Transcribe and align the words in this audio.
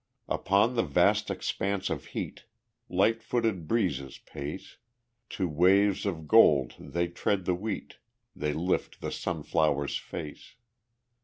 Upon 0.27 0.73
the 0.73 0.81
vast 0.81 1.29
expanse 1.29 1.91
of 1.91 2.05
heat 2.05 2.45
Light 2.89 3.21
footed 3.21 3.67
breezes 3.67 4.17
pace; 4.17 4.77
To 5.29 5.47
waves 5.47 6.07
of 6.07 6.27
gold 6.27 6.73
they 6.79 7.07
tread 7.07 7.45
the 7.45 7.53
wheat, 7.53 7.97
They 8.35 8.51
lift 8.51 9.01
the 9.01 9.11
sunflower's 9.11 9.97
face. 9.99 10.55